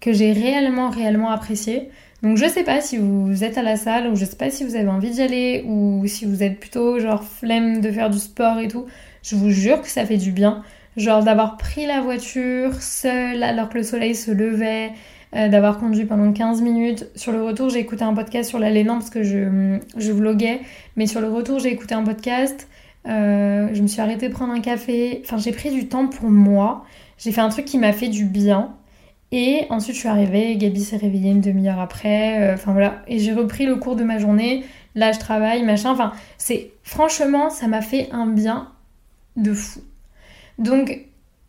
que 0.00 0.12
j'ai 0.12 0.32
réellement, 0.32 0.90
réellement 0.90 1.30
appréciée. 1.30 1.88
Donc 2.22 2.36
je 2.36 2.46
sais 2.46 2.64
pas 2.64 2.80
si 2.80 2.98
vous 2.98 3.44
êtes 3.44 3.58
à 3.58 3.62
la 3.62 3.76
salle 3.76 4.08
ou 4.08 4.16
je 4.16 4.24
sais 4.24 4.36
pas 4.36 4.50
si 4.50 4.64
vous 4.64 4.74
avez 4.74 4.88
envie 4.88 5.10
d'y 5.10 5.22
aller 5.22 5.64
ou 5.66 6.02
si 6.06 6.24
vous 6.24 6.42
êtes 6.42 6.58
plutôt 6.58 6.98
genre 6.98 7.22
flemme 7.22 7.80
de 7.80 7.90
faire 7.92 8.10
du 8.10 8.18
sport 8.18 8.58
et 8.58 8.68
tout. 8.68 8.86
Je 9.22 9.36
vous 9.36 9.50
jure 9.50 9.80
que 9.82 9.88
ça 9.88 10.04
fait 10.04 10.16
du 10.16 10.32
bien. 10.32 10.62
Genre 10.98 11.22
d'avoir 11.22 11.56
pris 11.56 11.86
la 11.86 12.00
voiture 12.00 12.74
seule 12.82 13.44
alors 13.44 13.68
que 13.68 13.78
le 13.78 13.84
soleil 13.84 14.16
se 14.16 14.32
levait, 14.32 14.90
euh, 15.36 15.48
d'avoir 15.48 15.78
conduit 15.78 16.04
pendant 16.06 16.32
15 16.32 16.60
minutes. 16.60 17.06
Sur 17.14 17.30
le 17.30 17.40
retour, 17.40 17.70
j'ai 17.70 17.78
écouté 17.78 18.02
un 18.02 18.14
podcast 18.14 18.48
sur 18.48 18.58
l'aller 18.58 18.84
parce 18.84 19.08
que 19.08 19.22
je, 19.22 19.78
je 19.96 20.10
vloguais. 20.10 20.60
Mais 20.96 21.06
sur 21.06 21.20
le 21.20 21.28
retour, 21.28 21.60
j'ai 21.60 21.70
écouté 21.70 21.94
un 21.94 22.02
podcast. 22.02 22.66
Euh, 23.06 23.68
je 23.72 23.80
me 23.80 23.86
suis 23.86 24.00
arrêtée 24.00 24.28
prendre 24.28 24.52
un 24.52 24.60
café. 24.60 25.22
Enfin, 25.24 25.38
j'ai 25.38 25.52
pris 25.52 25.70
du 25.70 25.86
temps 25.86 26.08
pour 26.08 26.30
moi. 26.30 26.84
J'ai 27.16 27.30
fait 27.30 27.42
un 27.42 27.48
truc 27.48 27.64
qui 27.64 27.78
m'a 27.78 27.92
fait 27.92 28.08
du 28.08 28.24
bien. 28.24 28.74
Et 29.30 29.66
ensuite, 29.70 29.94
je 29.94 30.00
suis 30.00 30.08
arrivée. 30.08 30.56
Gabi 30.56 30.82
s'est 30.82 30.96
réveillée 30.96 31.30
une 31.30 31.40
demi-heure 31.40 31.78
après. 31.78 32.40
Euh, 32.40 32.54
enfin 32.54 32.72
voilà. 32.72 33.02
Et 33.06 33.20
j'ai 33.20 33.32
repris 33.32 33.66
le 33.66 33.76
cours 33.76 33.94
de 33.94 34.02
ma 34.02 34.18
journée. 34.18 34.64
Là, 34.96 35.12
je 35.12 35.20
travaille, 35.20 35.62
machin. 35.62 35.92
Enfin, 35.92 36.12
c'est 36.38 36.72
franchement, 36.82 37.50
ça 37.50 37.68
m'a 37.68 37.82
fait 37.82 38.08
un 38.10 38.26
bien 38.26 38.72
de 39.36 39.52
fou. 39.54 39.80
Donc 40.58 41.00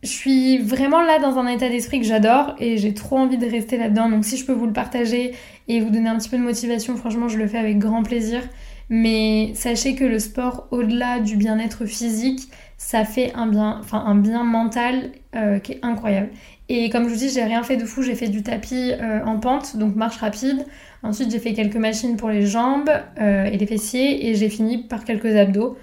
je 0.02 0.08
suis 0.08 0.58
vraiment 0.58 1.02
là 1.02 1.18
dans 1.18 1.38
un 1.38 1.46
état 1.46 1.68
d'esprit 1.68 2.00
que 2.00 2.06
j'adore 2.06 2.54
et 2.58 2.78
j'ai 2.78 2.94
trop 2.94 3.18
envie 3.18 3.36
de 3.36 3.46
rester 3.46 3.76
là-dedans. 3.76 4.08
Donc 4.08 4.24
si 4.24 4.36
je 4.36 4.46
peux 4.46 4.52
vous 4.52 4.66
le 4.66 4.72
partager 4.72 5.32
et 5.68 5.80
vous 5.80 5.90
donner 5.90 6.08
un 6.08 6.16
petit 6.16 6.28
peu 6.28 6.38
de 6.38 6.42
motivation, 6.42 6.96
franchement 6.96 7.28
je 7.28 7.38
le 7.38 7.46
fais 7.46 7.58
avec 7.58 7.78
grand 7.78 8.02
plaisir. 8.02 8.40
Mais 8.88 9.52
sachez 9.54 9.94
que 9.94 10.04
le 10.04 10.18
sport, 10.18 10.66
au-delà 10.72 11.20
du 11.20 11.36
bien-être 11.36 11.86
physique, 11.86 12.50
ça 12.76 13.04
fait 13.04 13.32
un 13.34 13.46
bien, 13.46 13.78
enfin 13.78 14.02
un 14.04 14.16
bien 14.16 14.42
mental 14.42 15.12
euh, 15.36 15.60
qui 15.60 15.72
est 15.72 15.78
incroyable. 15.82 16.30
Et 16.68 16.90
comme 16.90 17.04
je 17.04 17.10
vous 17.10 17.16
dis, 17.16 17.28
j'ai 17.28 17.44
rien 17.44 17.62
fait 17.62 17.76
de 17.76 17.84
fou, 17.84 18.02
j'ai 18.02 18.16
fait 18.16 18.28
du 18.28 18.42
tapis 18.42 18.92
euh, 18.92 19.24
en 19.24 19.38
pente, 19.38 19.76
donc 19.76 19.94
marche 19.94 20.16
rapide. 20.16 20.64
Ensuite, 21.02 21.30
j'ai 21.30 21.38
fait 21.38 21.52
quelques 21.52 21.76
machines 21.76 22.16
pour 22.16 22.30
les 22.30 22.46
jambes 22.46 22.90
euh, 23.20 23.44
et 23.44 23.56
les 23.58 23.66
fessiers 23.66 24.28
et 24.28 24.34
j'ai 24.34 24.48
fini 24.48 24.78
par 24.78 25.04
quelques 25.04 25.36
abdos. 25.36 25.76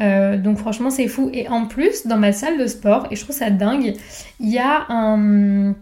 Euh, 0.00 0.38
donc 0.38 0.58
franchement 0.58 0.90
c'est 0.90 1.08
fou. 1.08 1.30
Et 1.32 1.48
en 1.48 1.66
plus, 1.66 2.06
dans 2.06 2.16
ma 2.16 2.32
salle 2.32 2.58
de 2.58 2.66
sport, 2.66 3.08
et 3.10 3.16
je 3.16 3.22
trouve 3.22 3.36
ça 3.36 3.50
dingue, 3.50 3.94
il 4.40 4.48
y 4.48 4.58
a 4.58 4.86
un, 4.88 5.74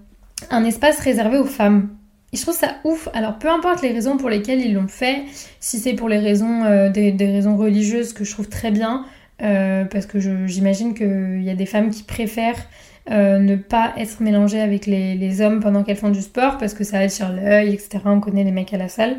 espace 0.65 1.01
réservé 1.01 1.39
aux 1.39 1.45
femmes. 1.45 1.91
Je 2.33 2.41
trouve 2.43 2.55
ça 2.55 2.77
ouf. 2.85 3.09
Alors 3.15 3.39
peu 3.39 3.49
importe 3.49 3.83
les 3.83 3.93
raisons 3.93 4.17
pour 4.17 4.31
lesquelles 4.31 4.61
ils 4.61 4.75
l'ont 4.75 4.89
fait, 4.89 5.23
si 5.59 5.79
c'est 5.79 5.95
pour 5.95 6.09
les 6.09 6.19
raisons, 6.19 6.65
euh, 6.65 6.89
des, 6.89 7.15
raisons 7.19 7.57
religieuses 7.57 8.13
que 8.13 8.25
je 8.25 8.33
trouve 8.33 8.49
très 8.49 8.71
bien, 8.71 9.05
euh, 9.43 9.85
parce 9.85 10.07
que 10.07 10.19
j'imagine 10.47 10.95
qu'il 10.95 11.43
y 11.43 11.51
a 11.51 11.55
des 11.55 11.67
femmes 11.67 11.91
qui 11.91 12.03
préfèrent 12.03 12.67
ne 13.09 13.57
pas 13.57 13.93
être 13.97 14.21
mélangées 14.21 14.61
avec 14.61 14.87
les, 14.87 15.17
les 15.17 15.41
hommes 15.41 15.59
pendant 15.59 15.83
qu'elles 15.83 15.97
font 15.97 16.11
du 16.11 16.21
sport 16.21 16.59
parce 16.59 16.75
que 16.75 16.85
ça 16.85 16.99
attire 16.99 17.33
l'œil, 17.33 17.75
etc. 17.75 17.99
On 18.05 18.21
connaît 18.21 18.45
les 18.45 18.53
mecs 18.53 18.73
à 18.73 18.77
la 18.77 18.89
salle. 18.89 19.17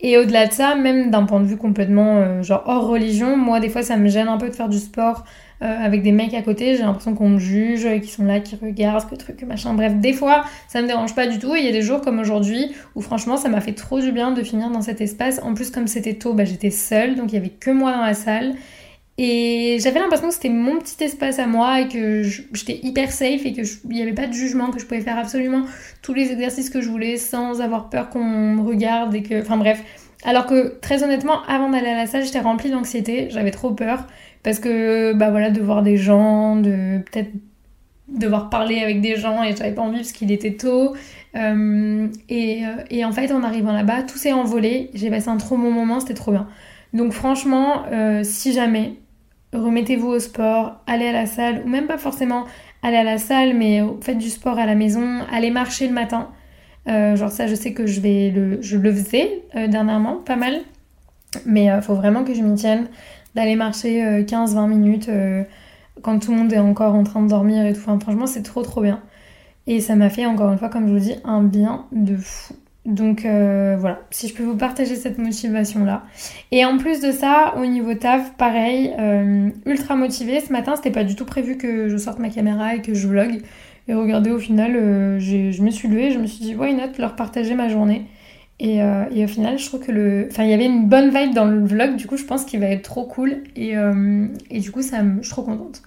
Et 0.00 0.18
au-delà 0.18 0.46
de 0.46 0.52
ça, 0.52 0.74
même 0.74 1.10
d'un 1.10 1.24
point 1.24 1.40
de 1.40 1.46
vue 1.46 1.56
complètement 1.56 2.16
euh, 2.16 2.42
genre 2.42 2.62
hors 2.66 2.86
religion, 2.86 3.36
moi 3.36 3.60
des 3.60 3.68
fois 3.68 3.82
ça 3.82 3.96
me 3.96 4.08
gêne 4.08 4.28
un 4.28 4.36
peu 4.36 4.48
de 4.48 4.54
faire 4.54 4.68
du 4.68 4.78
sport 4.78 5.24
avec 5.60 6.02
des 6.02 6.12
mecs 6.12 6.34
à 6.34 6.42
côté, 6.42 6.76
j'ai 6.76 6.82
l'impression 6.82 7.14
qu'on 7.14 7.30
me 7.30 7.38
juge, 7.38 7.88
qui 8.02 8.08
sont 8.08 8.26
là, 8.26 8.38
qui 8.40 8.54
regardent, 8.54 9.08
que 9.08 9.14
truc, 9.14 9.42
machin. 9.44 9.72
Bref, 9.72 9.94
des 9.94 10.12
fois, 10.12 10.44
ça 10.68 10.82
me 10.82 10.86
dérange 10.86 11.14
pas 11.14 11.26
du 11.26 11.38
tout. 11.38 11.54
Et 11.54 11.60
il 11.60 11.64
y 11.64 11.68
a 11.68 11.72
des 11.72 11.80
jours 11.80 12.02
comme 12.02 12.18
aujourd'hui 12.18 12.74
où 12.94 13.00
franchement, 13.00 13.38
ça 13.38 13.48
m'a 13.48 13.62
fait 13.62 13.72
trop 13.72 13.98
du 13.98 14.12
bien 14.12 14.32
de 14.32 14.42
finir 14.42 14.68
dans 14.68 14.82
cet 14.82 15.00
espace. 15.00 15.40
En 15.42 15.54
plus, 15.54 15.70
comme 15.70 15.86
c'était 15.86 16.14
tôt, 16.14 16.34
bah, 16.34 16.44
j'étais 16.44 16.68
seule, 16.68 17.14
donc 17.14 17.32
il 17.32 17.36
y 17.36 17.38
avait 17.38 17.48
que 17.48 17.70
moi 17.70 17.92
dans 17.92 18.02
la 18.02 18.12
salle. 18.12 18.56
Et 19.16 19.78
j'avais 19.80 20.00
l'impression 20.00 20.28
que 20.28 20.34
c'était 20.34 20.48
mon 20.48 20.78
petit 20.78 21.04
espace 21.04 21.38
à 21.38 21.46
moi 21.46 21.82
et 21.82 21.88
que 21.88 22.22
j'étais 22.22 22.80
hyper 22.82 23.12
safe 23.12 23.46
et 23.46 23.52
qu'il 23.52 23.64
n'y 23.84 24.02
avait 24.02 24.12
pas 24.12 24.26
de 24.26 24.32
jugement, 24.32 24.70
que 24.70 24.80
je 24.80 24.86
pouvais 24.86 25.00
faire 25.00 25.18
absolument 25.18 25.62
tous 26.02 26.14
les 26.14 26.32
exercices 26.32 26.68
que 26.68 26.80
je 26.80 26.88
voulais 26.88 27.16
sans 27.16 27.60
avoir 27.60 27.90
peur 27.90 28.10
qu'on 28.10 28.24
me 28.24 28.62
regarde 28.62 29.14
et 29.14 29.22
que... 29.22 29.40
Enfin 29.40 29.56
bref. 29.56 29.82
Alors 30.24 30.46
que 30.46 30.80
très 30.80 31.04
honnêtement, 31.04 31.44
avant 31.46 31.70
d'aller 31.70 31.88
à 31.88 31.96
la 31.96 32.06
salle, 32.06 32.24
j'étais 32.24 32.40
remplie 32.40 32.70
d'anxiété, 32.70 33.28
j'avais 33.30 33.50
trop 33.52 33.70
peur 33.70 34.06
parce 34.42 34.58
que 34.58 35.12
bah 35.12 35.30
voilà, 35.30 35.50
de 35.50 35.60
voir 35.60 35.82
des 35.82 35.96
gens, 35.96 36.56
de 36.56 36.98
peut-être 36.98 37.30
devoir 38.08 38.50
parler 38.50 38.80
avec 38.80 39.00
des 39.00 39.16
gens 39.16 39.42
et 39.42 39.54
j'avais 39.54 39.72
pas 39.72 39.82
envie 39.82 39.98
parce 39.98 40.12
qu'il 40.12 40.32
était 40.32 40.54
tôt. 40.54 40.94
Euh, 41.36 42.08
et, 42.28 42.64
euh, 42.66 42.82
et, 42.90 43.04
en 43.04 43.12
fait, 43.12 43.32
en 43.32 43.42
arrivant 43.42 43.72
là-bas, 43.72 44.02
tout 44.02 44.18
s'est 44.18 44.32
envolé. 44.32 44.90
J'ai 44.94 45.10
passé 45.10 45.28
un 45.28 45.36
trop 45.36 45.56
bon 45.56 45.70
moment, 45.70 46.00
c'était 46.00 46.14
trop 46.14 46.30
bien. 46.30 46.46
Donc 46.92 47.12
franchement, 47.12 47.84
euh, 47.90 48.22
si 48.22 48.52
jamais 48.52 48.94
remettez-vous 49.54 50.08
au 50.08 50.18
sport, 50.18 50.80
allez 50.86 51.08
à 51.08 51.12
la 51.12 51.26
salle, 51.26 51.62
ou 51.64 51.68
même 51.68 51.86
pas 51.86 51.98
forcément 51.98 52.44
aller 52.82 52.96
à 52.96 53.04
la 53.04 53.18
salle, 53.18 53.54
mais 53.54 53.80
faites 54.02 54.18
du 54.18 54.30
sport 54.30 54.58
à 54.58 54.66
la 54.66 54.74
maison, 54.74 55.20
allez 55.32 55.50
marcher 55.50 55.86
le 55.86 55.94
matin. 55.94 56.28
Euh, 56.88 57.16
genre 57.16 57.30
ça, 57.30 57.46
je 57.46 57.54
sais 57.54 57.72
que 57.72 57.86
je 57.86 58.00
vais 58.00 58.30
le, 58.30 58.60
je 58.60 58.76
le 58.76 58.92
faisais 58.92 59.42
euh, 59.56 59.68
dernièrement, 59.68 60.16
pas 60.16 60.36
mal, 60.36 60.60
mais 61.46 61.70
euh, 61.70 61.80
faut 61.80 61.94
vraiment 61.94 62.24
que 62.24 62.34
je 62.34 62.42
m'y 62.42 62.54
tienne, 62.56 62.88
d'aller 63.34 63.56
marcher 63.56 64.22
15-20 64.24 64.68
minutes 64.68 65.10
quand 66.02 66.20
tout 66.20 66.30
le 66.30 66.38
monde 66.38 66.52
est 66.52 66.58
encore 66.58 66.94
en 66.94 67.02
train 67.02 67.20
de 67.22 67.28
dormir 67.28 67.66
et 67.66 67.72
tout. 67.72 67.80
Franchement, 67.80 68.26
c'est 68.26 68.42
trop 68.42 68.62
trop 68.62 68.80
bien. 68.80 69.00
Et 69.66 69.80
ça 69.80 69.96
m'a 69.96 70.08
fait 70.08 70.26
encore 70.26 70.52
une 70.52 70.58
fois, 70.58 70.68
comme 70.68 70.86
je 70.86 70.92
vous 70.92 71.00
dis, 71.00 71.16
un 71.24 71.42
bien 71.42 71.86
de 71.90 72.16
fou. 72.16 72.54
Donc 72.84 73.24
euh, 73.24 73.76
voilà, 73.78 74.00
si 74.10 74.28
je 74.28 74.34
peux 74.34 74.42
vous 74.42 74.56
partager 74.56 74.94
cette 74.94 75.16
motivation-là. 75.16 76.02
Et 76.52 76.64
en 76.66 76.76
plus 76.76 77.00
de 77.00 77.12
ça, 77.12 77.54
au 77.56 77.64
niveau 77.64 77.94
taf, 77.94 78.34
pareil, 78.36 78.92
euh, 78.98 79.48
ultra 79.64 79.96
motivée. 79.96 80.40
Ce 80.40 80.52
matin, 80.52 80.76
c'était 80.76 80.90
pas 80.90 81.04
du 81.04 81.16
tout 81.16 81.24
prévu 81.24 81.56
que 81.56 81.88
je 81.88 81.96
sorte 81.96 82.18
ma 82.18 82.28
caméra 82.28 82.74
et 82.74 82.82
que 82.82 82.92
je 82.92 83.08
vlog. 83.08 83.40
Et 83.88 83.94
regardez, 83.94 84.30
au 84.30 84.38
final, 84.38 84.76
euh, 84.76 85.18
je 85.18 85.62
me 85.62 85.70
suis 85.70 85.88
levée, 85.88 86.10
je 86.10 86.18
me 86.18 86.26
suis 86.26 86.44
dit, 86.44 86.54
why 86.54 86.74
not 86.74 86.92
leur 86.98 87.16
partager 87.16 87.54
ma 87.54 87.68
journée? 87.68 88.06
Et, 88.60 88.82
au 88.82 89.26
final, 89.26 89.58
je 89.58 89.66
trouve 89.66 89.80
que 89.80 89.92
le... 89.92 90.28
Enfin, 90.30 90.44
il 90.44 90.50
y 90.50 90.54
avait 90.54 90.64
une 90.64 90.86
bonne 90.86 91.10
vibe 91.10 91.34
dans 91.34 91.44
le 91.44 91.64
vlog, 91.64 91.96
du 91.96 92.06
coup, 92.06 92.16
je 92.16 92.24
pense 92.24 92.44
qu'il 92.44 92.60
va 92.60 92.66
être 92.66 92.82
trop 92.82 93.04
cool. 93.04 93.42
Et, 93.56 93.74
et 94.50 94.60
du 94.60 94.70
coup, 94.70 94.80
ça, 94.80 94.98
je 95.18 95.22
suis 95.22 95.30
trop 95.30 95.42
contente. 95.42 95.82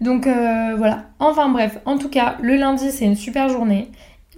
Donc 0.00 0.26
voilà. 0.26 1.04
Enfin 1.20 1.48
bref, 1.50 1.78
en 1.84 1.98
tout 1.98 2.08
cas, 2.08 2.36
le 2.42 2.56
lundi, 2.56 2.90
c'est 2.90 3.04
une 3.04 3.14
super 3.14 3.48
journée. 3.48 3.88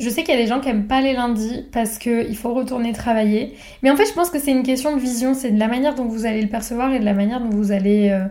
Je 0.01 0.09
sais 0.09 0.23
qu'il 0.25 0.35
y 0.35 0.37
a 0.37 0.41
des 0.41 0.47
gens 0.47 0.61
qui 0.61 0.69
aiment 0.69 0.87
pas 0.87 1.03
les 1.03 1.13
lundis 1.13 1.67
parce 1.73 1.99
qu'il 1.99 2.37
faut 2.37 2.55
retourner 2.55 2.93
travailler. 2.93 3.55
Mais 3.83 3.91
en 3.91 3.97
fait, 3.97 4.07
je 4.07 4.15
pense 4.15 4.31
que 4.31 4.39
c'est 4.39 4.51
une 4.51 4.63
question 4.63 4.97
de 4.97 5.01
vision. 5.01 5.35
C'est 5.35 5.51
de 5.51 5.59
la 5.59 5.69
manière 5.69 5.95
dont 5.95 6.07
vous 6.07 6.25
allez 6.25 6.41
le 6.41 6.49
percevoir 6.49 6.93
et 6.93 6.99
de 6.99 7.05
la 7.05 7.13
manière 7.13 7.41
dont 7.41 7.51
vous 7.51 7.71
allez 7.71 8.09
euh, 8.09 8.25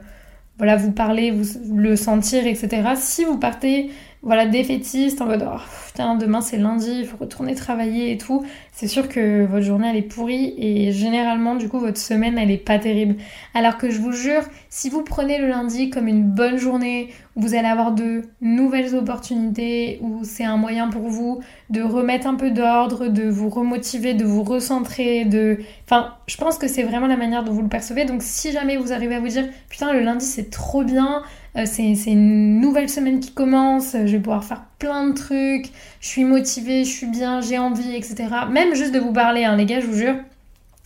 voilà, 0.57 0.75
vous 0.75 0.91
parler, 0.91 1.31
vous 1.31 1.77
le 1.77 1.95
sentir, 1.95 2.45
etc. 2.45 2.81
Si 2.95 3.23
vous 3.23 3.37
partez 3.37 3.91
voilà, 4.21 4.45
défaitiste, 4.45 5.21
en 5.21 5.25
mode 5.27 5.47
oh, 5.47 5.59
putain, 5.87 6.15
demain 6.15 6.41
c'est 6.41 6.57
lundi, 6.57 6.91
il 6.99 7.05
faut 7.05 7.17
retourner 7.17 7.55
travailler 7.55 8.11
et 8.11 8.17
tout, 8.17 8.43
c'est 8.73 8.87
sûr 8.87 9.07
que 9.07 9.45
votre 9.45 9.65
journée 9.65 9.89
elle 9.89 9.97
est 9.97 10.01
pourrie 10.01 10.53
et 10.57 10.91
généralement, 10.91 11.55
du 11.55 11.69
coup, 11.69 11.79
votre 11.79 11.99
semaine 11.99 12.37
elle 12.37 12.51
est 12.51 12.57
pas 12.57 12.79
terrible. 12.79 13.15
Alors 13.53 13.77
que 13.77 13.89
je 13.89 13.99
vous 13.99 14.11
jure, 14.11 14.41
si 14.69 14.89
vous 14.89 15.03
prenez 15.03 15.39
le 15.39 15.47
lundi 15.47 15.89
comme 15.89 16.07
une 16.07 16.23
bonne 16.23 16.57
journée 16.57 17.09
vous 17.39 17.55
allez 17.55 17.67
avoir 17.67 17.93
de 17.93 18.23
nouvelles 18.41 18.95
opportunités, 18.95 19.99
où 20.01 20.23
c'est 20.23 20.43
un 20.43 20.57
moyen 20.57 20.89
pour 20.89 21.07
vous 21.07 21.39
de 21.69 21.81
remettre 21.81 22.27
un 22.27 22.35
peu 22.35 22.51
d'ordre, 22.51 23.07
de 23.07 23.29
vous 23.29 23.49
remotiver, 23.49 24.13
de 24.13 24.25
vous 24.25 24.43
recentrer, 24.43 25.23
de. 25.23 25.59
Enfin, 25.85 26.15
je 26.27 26.35
pense 26.35 26.57
que 26.57 26.67
c'est 26.67 26.83
vraiment 26.83 27.07
la 27.07 27.15
manière 27.15 27.45
dont 27.45 27.53
vous 27.53 27.61
le 27.61 27.69
percevez. 27.69 28.03
Donc, 28.03 28.23
si 28.23 28.51
jamais 28.51 28.75
vous 28.75 28.91
arrivez 28.91 29.15
à 29.15 29.19
vous 29.21 29.29
dire 29.29 29.47
putain, 29.69 29.93
le 29.93 30.01
lundi 30.01 30.25
c'est 30.25 30.49
trop 30.49 30.83
bien, 30.83 31.23
c'est 31.65 32.11
une 32.11 32.59
nouvelle 32.59 32.89
semaine 32.89 33.19
qui 33.19 33.31
commence, 33.31 33.93
je 33.93 34.11
vais 34.11 34.19
pouvoir 34.19 34.43
faire 34.43 34.63
plein 34.79 35.07
de 35.07 35.13
trucs, 35.13 35.67
je 35.99 36.07
suis 36.07 36.23
motivée, 36.23 36.85
je 36.85 36.91
suis 36.91 37.07
bien, 37.07 37.41
j'ai 37.41 37.57
envie, 37.57 37.95
etc. 37.95 38.25
Même 38.49 38.75
juste 38.75 38.93
de 38.93 38.99
vous 38.99 39.13
parler, 39.13 39.43
hein, 39.43 39.55
les 39.55 39.65
gars, 39.65 39.79
je 39.79 39.85
vous 39.85 39.97
jure, 39.97 40.15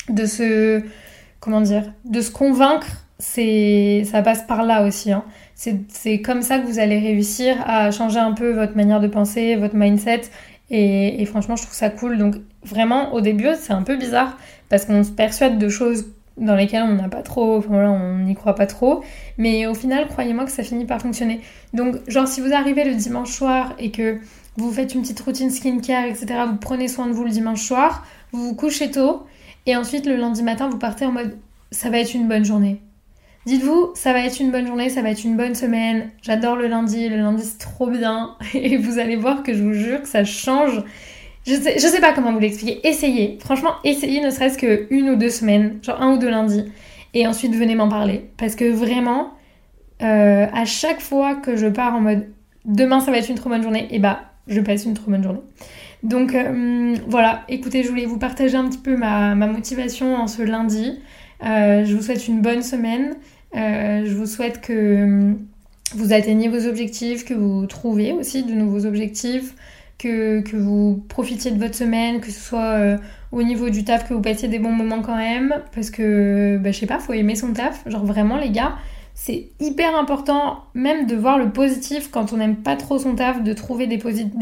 de 0.09 0.25
se... 0.25 0.81
comment 1.39 1.61
dire 1.61 1.91
De 2.05 2.21
se 2.21 2.31
convaincre, 2.31 2.87
ça 3.19 4.21
passe 4.21 4.43
par 4.43 4.63
là 4.63 4.85
aussi. 4.85 5.11
Hein. 5.11 5.23
C'est 5.55 6.21
comme 6.21 6.41
ça 6.41 6.59
que 6.59 6.65
vous 6.65 6.79
allez 6.79 6.99
réussir 6.99 7.57
à 7.65 7.91
changer 7.91 8.19
un 8.19 8.33
peu 8.33 8.51
votre 8.51 8.75
manière 8.75 8.99
de 8.99 9.07
penser, 9.07 9.55
votre 9.55 9.75
mindset. 9.75 10.21
Et, 10.69 11.21
et 11.21 11.25
franchement, 11.25 11.55
je 11.55 11.63
trouve 11.63 11.75
ça 11.75 11.89
cool. 11.89 12.17
Donc 12.17 12.35
vraiment, 12.63 13.13
au 13.13 13.21
début, 13.21 13.47
c'est 13.59 13.73
un 13.73 13.83
peu 13.83 13.95
bizarre 13.95 14.37
parce 14.69 14.85
qu'on 14.85 15.03
se 15.03 15.11
persuade 15.11 15.59
de 15.59 15.69
choses 15.69 16.07
dans 16.37 16.55
lesquels 16.55 16.83
on 16.83 16.95
n'a 16.95 17.09
pas 17.09 17.21
trop, 17.21 17.57
enfin 17.57 17.69
voilà, 17.69 17.91
on 17.91 18.19
n'y 18.19 18.35
croit 18.35 18.55
pas 18.55 18.65
trop. 18.65 19.03
Mais 19.37 19.67
au 19.67 19.73
final, 19.73 20.07
croyez-moi 20.07 20.45
que 20.45 20.51
ça 20.51 20.63
finit 20.63 20.85
par 20.85 21.01
fonctionner. 21.01 21.41
Donc, 21.73 21.97
genre, 22.09 22.27
si 22.27 22.41
vous 22.41 22.53
arrivez 22.53 22.83
le 22.83 22.95
dimanche 22.95 23.31
soir 23.31 23.73
et 23.79 23.91
que 23.91 24.19
vous 24.57 24.71
faites 24.71 24.93
une 24.93 25.01
petite 25.01 25.19
routine 25.19 25.49
skincare, 25.49 26.05
etc., 26.05 26.27
vous 26.47 26.57
prenez 26.57 26.87
soin 26.87 27.07
de 27.07 27.13
vous 27.13 27.23
le 27.23 27.31
dimanche 27.31 27.61
soir, 27.61 28.05
vous 28.31 28.49
vous 28.49 28.55
couchez 28.55 28.91
tôt, 28.91 29.23
et 29.65 29.75
ensuite 29.75 30.05
le 30.05 30.15
lundi 30.15 30.43
matin, 30.43 30.69
vous 30.69 30.77
partez 30.77 31.05
en 31.05 31.11
mode 31.11 31.37
ça 31.71 31.89
va 31.89 31.99
être 31.99 32.13
une 32.13 32.27
bonne 32.27 32.45
journée. 32.45 32.81
Dites-vous, 33.45 33.91
ça 33.95 34.13
va 34.13 34.19
être 34.19 34.39
une 34.39 34.51
bonne 34.51 34.67
journée, 34.67 34.89
ça 34.89 35.01
va 35.01 35.09
être 35.09 35.25
une 35.25 35.35
bonne 35.35 35.55
semaine. 35.55 36.11
J'adore 36.21 36.55
le 36.55 36.67
lundi, 36.67 37.09
le 37.09 37.17
lundi 37.17 37.43
c'est 37.43 37.57
trop 37.57 37.89
bien. 37.89 38.37
Et 38.53 38.77
vous 38.77 38.99
allez 38.99 39.17
voir 39.17 39.43
que 39.43 39.53
je 39.53 39.61
vous 39.61 39.73
jure 39.73 40.01
que 40.01 40.07
ça 40.07 40.23
change 40.23 40.81
je 41.45 41.55
sais, 41.55 41.77
sais 41.79 42.01
pas 42.01 42.13
comment 42.13 42.31
vous 42.31 42.39
l'expliquer. 42.39 42.87
Essayez. 42.87 43.37
Franchement, 43.41 43.71
essayez 43.83 44.21
ne 44.21 44.29
serait-ce 44.29 44.57
que 44.57 44.87
une 44.89 45.09
ou 45.09 45.15
deux 45.15 45.29
semaines, 45.29 45.79
genre 45.81 46.01
un 46.01 46.13
ou 46.13 46.17
deux 46.17 46.29
lundis. 46.29 46.65
Et 47.13 47.27
ensuite, 47.27 47.53
venez 47.53 47.75
m'en 47.75 47.89
parler. 47.89 48.29
Parce 48.37 48.55
que 48.55 48.71
vraiment, 48.71 49.33
euh, 50.01 50.47
à 50.51 50.65
chaque 50.65 50.99
fois 50.99 51.35
que 51.35 51.55
je 51.55 51.67
pars 51.67 51.95
en 51.95 52.01
mode 52.01 52.27
demain 52.65 52.99
ça 52.99 53.11
va 53.11 53.17
être 53.17 53.29
une 53.29 53.35
trop 53.35 53.49
bonne 53.49 53.61
journée, 53.61 53.87
et 53.91 53.99
bah 53.99 54.21
je 54.47 54.59
passe 54.59 54.85
une 54.85 54.93
trop 54.93 55.11
bonne 55.11 55.23
journée. 55.23 55.41
Donc 56.01 56.35
euh, 56.35 56.95
voilà, 57.07 57.43
écoutez, 57.47 57.83
je 57.83 57.89
voulais 57.89 58.05
vous 58.05 58.17
partager 58.17 58.57
un 58.57 58.67
petit 58.67 58.79
peu 58.79 58.97
ma, 58.97 59.35
motivation 59.35 60.15
en 60.15 60.27
ce 60.27 60.41
lundi. 60.41 60.99
Euh, 61.45 61.85
je 61.85 61.95
vous 61.95 62.01
souhaite 62.01 62.27
une 62.27 62.41
bonne 62.41 62.63
semaine. 62.63 63.15
je 63.53 64.13
vous 64.13 64.25
souhaite 64.25 64.61
que 64.61 65.33
vous 65.95 66.13
atteigniez 66.13 66.49
vos 66.49 66.67
objectifs, 66.67 67.23
que 67.23 67.33
vous 67.33 67.65
trouviez 67.67 68.13
aussi 68.13 68.43
de 68.43 68.53
nouveaux 68.53 68.85
objectifs 68.85 69.53
que, 69.97 70.43
vous 70.55 71.03
profitiez 71.07 71.51
de 71.51 71.59
votre 71.59 71.75
semaine, 71.75 72.19
que 72.19 72.31
ce 72.31 72.39
soit 72.39 72.77
euh, 72.77 72.97
au 73.31 73.43
niveau 73.43 73.69
du 73.69 73.83
taf, 73.83 74.07
que 74.07 74.13
vous 74.13 74.21
passiez 74.21 74.47
des 74.47 74.59
bons 74.59 74.71
moments 74.71 75.01
quand 75.01 75.15
même, 75.15 75.55
parce 75.73 75.89
que, 75.89 76.57
bah, 76.57 76.71
je 76.71 76.79
sais 76.79 76.85
pas, 76.85 76.99
faut 76.99 77.13
aimer 77.13 77.35
son 77.35 77.53
taf. 77.53 77.87
Genre 77.89 78.05
vraiment, 78.05 78.37
les 78.37 78.49
gars, 78.49 78.75
c'est 79.15 79.49
hyper 79.59 79.95
important 79.95 80.63
même 80.73 81.05
de 81.05 81.15
voir 81.15 81.37
le 81.37 81.51
positif 81.51 82.09
quand 82.09 82.33
on 82.33 82.37
n'aime 82.37 82.57
pas 82.57 82.75
trop 82.75 82.97
son 82.97 83.15
taf, 83.15 83.43
de 83.43 83.53
trouver 83.53 83.87
des, 83.87 83.97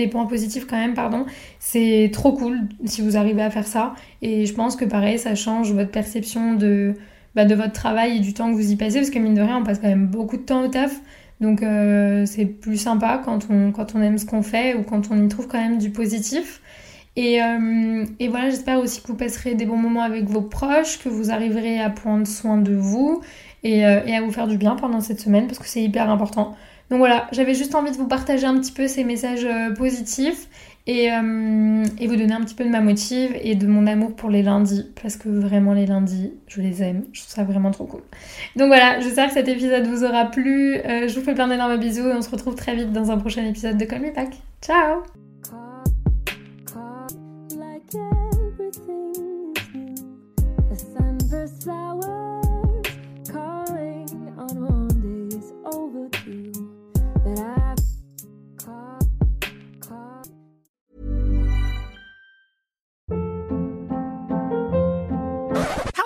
points 0.07 0.25
positifs 0.25 0.65
quand 0.65 0.77
même, 0.77 0.93
pardon. 0.93 1.25
C'est 1.59 2.09
trop 2.13 2.33
cool 2.33 2.61
si 2.85 3.01
vous 3.01 3.17
arrivez 3.17 3.41
à 3.41 3.49
faire 3.49 3.67
ça. 3.67 3.93
Et 4.21 4.45
je 4.45 4.53
pense 4.53 4.75
que 4.75 4.85
pareil, 4.85 5.19
ça 5.19 5.35
change 5.35 5.73
votre 5.73 5.91
perception 5.91 6.53
de, 6.55 6.95
bah, 7.35 7.45
de 7.45 7.53
votre 7.53 7.73
travail 7.73 8.17
et 8.17 8.19
du 8.19 8.33
temps 8.33 8.49
que 8.49 8.55
vous 8.55 8.71
y 8.71 8.77
passez, 8.77 8.99
parce 8.99 9.09
que 9.09 9.19
mine 9.19 9.35
de 9.35 9.41
rien, 9.41 9.57
on 9.57 9.63
passe 9.63 9.79
quand 9.79 9.89
même 9.89 10.07
beaucoup 10.07 10.37
de 10.37 10.43
temps 10.43 10.63
au 10.63 10.67
taf. 10.69 11.01
Donc 11.41 11.63
euh, 11.63 12.25
c'est 12.27 12.45
plus 12.45 12.77
sympa 12.77 13.19
quand 13.25 13.47
on, 13.49 14.01
aime 14.01 14.17
ce 14.19 14.25
qu'on 14.25 14.43
fait 14.43 14.75
ou 14.75 14.83
quand 14.83 15.09
on 15.11 15.21
y 15.21 15.27
trouve 15.27 15.47
quand 15.47 15.59
même 15.59 15.79
du 15.79 15.89
positif. 15.89 16.61
Et, 17.17 17.43
euh, 17.43 18.05
et 18.19 18.29
voilà, 18.29 18.51
j'espère 18.51 18.79
aussi 18.79 19.01
que 19.01 19.07
vous 19.07 19.15
passerez 19.17 19.55
des 19.55 19.65
bons 19.65 19.75
moments 19.75 20.03
avec 20.03 20.25
vos 20.25 20.41
proches, 20.41 20.99
que 20.99 21.09
vous 21.09 21.31
arriverez 21.31 21.81
à 21.81 21.89
prendre 21.89 22.25
soin 22.25 22.57
de 22.57 22.73
vous 22.73 23.21
et, 23.63 23.85
euh, 23.85 24.05
et 24.05 24.15
à 24.15 24.21
vous 24.21 24.31
faire 24.31 24.47
du 24.47 24.57
bien 24.57 24.75
pendant 24.75 25.01
cette 25.01 25.19
semaine 25.19 25.47
parce 25.47 25.59
que 25.59 25.67
c'est 25.67 25.81
hyper 25.81 26.09
important. 26.09 26.55
Donc 26.89 26.99
voilà, 26.99 27.27
j'avais 27.31 27.55
juste 27.55 27.73
envie 27.73 27.91
de 27.91 27.97
vous 27.97 28.07
partager 28.07 28.45
un 28.45 28.57
petit 28.59 28.71
peu 28.71 28.87
ces 28.87 29.03
messages 29.03 29.47
positifs 29.77 30.47
euh, 30.89 31.85
et, 31.99 32.07
vous 32.07 32.15
donner 32.15 32.33
un 32.33 32.41
petit 32.41 32.55
peu 32.55 32.63
de 32.63 32.69
ma 32.69 32.81
motive 32.81 33.35
et 33.41 33.55
de 33.55 33.67
mon 33.67 33.85
amour 33.85 34.15
pour 34.15 34.29
les 34.29 34.41
lundis 34.41 34.87
parce 35.01 35.15
que 35.15 35.29
vraiment 35.29 35.73
les 35.73 35.85
lundis 35.85 36.33
je 36.47 36.61
les 36.61 36.81
aime. 36.81 37.03
Je 37.11 37.21
trouve 37.21 37.33
ça 37.33 37.43
vraiment 37.43 37.71
trop 37.71 37.85
cool. 37.85 38.01
Donc 38.55 38.67
voilà 38.67 38.99
j'espère 38.99 39.27
que 39.27 39.33
cet 39.33 39.47
épisode 39.47 39.85
vous 39.85 40.03
aura 40.03 40.25
plu. 40.25 40.77
Euh, 40.77 41.07
je 41.07 41.19
vous 41.19 41.23
fais 41.23 41.35
plein 41.35 41.47
d'énormes 41.47 41.77
bisous 41.77 42.07
et 42.07 42.13
on 42.13 42.21
se 42.21 42.29
retrouve 42.29 42.55
très 42.55 42.75
vite 42.75 42.91
dans 42.91 43.11
un 43.11 43.17
prochain 43.17 43.45
épisode 43.45 43.77
de 43.77 43.85
Call 43.85 44.01
Me 44.01 44.13
Back 44.13 44.33
ciao 44.61 45.03